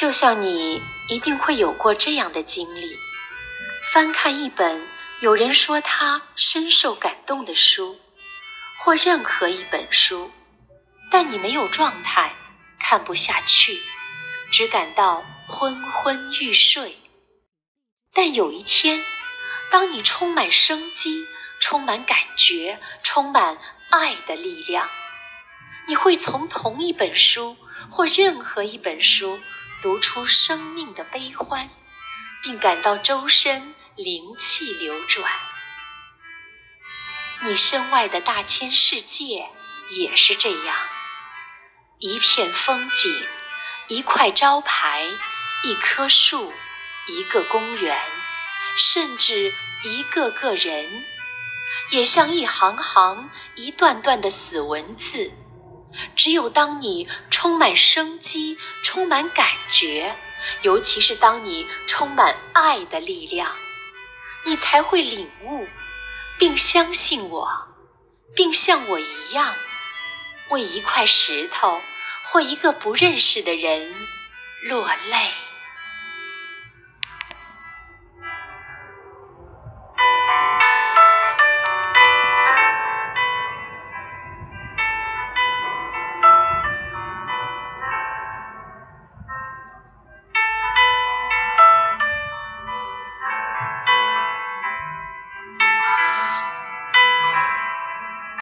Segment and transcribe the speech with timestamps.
[0.00, 2.98] 就像你一定会有过这样的经历：
[3.92, 4.88] 翻看一本
[5.20, 8.00] 有人说他深受感动的书，
[8.78, 10.30] 或任何一本书，
[11.10, 12.34] 但你没有状态，
[12.78, 13.78] 看不下去，
[14.50, 16.96] 只感到昏昏欲睡。
[18.14, 19.04] 但有一天，
[19.70, 21.26] 当你充满生机、
[21.60, 23.58] 充满感觉、充满
[23.90, 24.88] 爱的力量，
[25.86, 27.58] 你会从同一本书
[27.90, 29.38] 或任何一本书。
[29.82, 31.70] 读出生命的悲欢，
[32.42, 35.30] 并感到周身灵气流转。
[37.42, 39.48] 你身外的大千世界
[39.90, 40.76] 也是这样，
[41.98, 43.26] 一片风景，
[43.88, 45.06] 一块招牌，
[45.62, 46.52] 一棵树，
[47.08, 47.98] 一个公园，
[48.76, 51.04] 甚至一个个人，
[51.88, 55.32] 也像一行行、一段段的死文字。
[56.16, 60.16] 只有当你充满生机、充满感觉，
[60.62, 63.54] 尤其是当你充满爱的力量，
[64.44, 65.66] 你才会领悟，
[66.38, 67.68] 并相信我，
[68.34, 69.54] 并像我一样，
[70.50, 71.80] 为一块石头
[72.24, 73.94] 或一个不认识的人
[74.62, 75.32] 落泪。